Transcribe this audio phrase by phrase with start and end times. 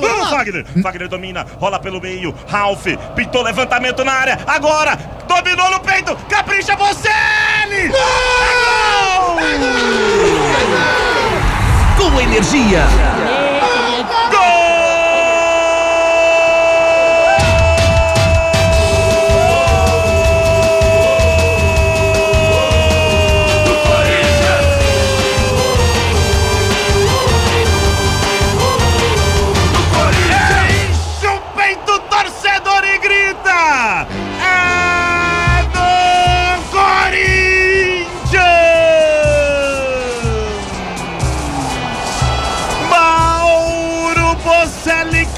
[0.00, 0.64] Vamos, Wagner.
[0.76, 2.34] Wagner domina, rola pelo meio.
[2.46, 4.38] Ralph pintou levantamento na área.
[4.46, 6.16] Agora, dominou no peito.
[6.28, 7.08] Capricha você!
[11.96, 12.86] Com energia.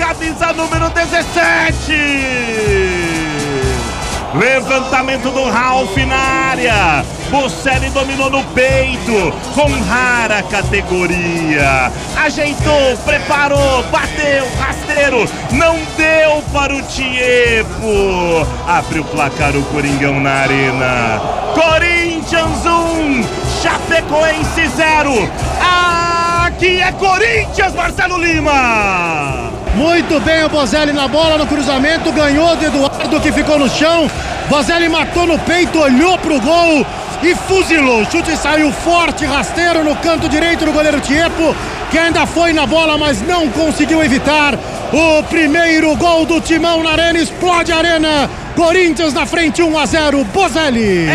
[0.02, 1.92] Camisa número 17!
[4.34, 7.05] Levantamento do Ralf na área.
[7.30, 11.93] Bocelli dominou no peito, com rara categoria.
[12.16, 15.30] Ajeitou, preparou, bateu, rasteiro.
[15.52, 18.45] Não deu para o Tiepo.
[18.66, 21.21] Abre o placar o Coringão na arena.
[21.55, 23.23] Corinthians 1,
[23.62, 25.30] Chapecoense 0.
[26.45, 29.62] Aqui é Corinthians, Marcelo Lima.
[29.83, 34.09] Muito bem o Bozelli na bola, no cruzamento, ganhou do Eduardo que ficou no chão.
[34.49, 36.87] Bozelli matou no peito, olhou pro gol
[37.21, 38.02] e fuzilou.
[38.02, 41.52] O chute saiu forte, rasteiro no canto direito do goleiro Tiepo,
[41.91, 44.55] que ainda foi na bola, mas não conseguiu evitar.
[44.93, 48.30] O primeiro gol do Timão na arena, explode a arena.
[48.55, 51.09] Corinthians na frente, 1 a 0, Bozelli.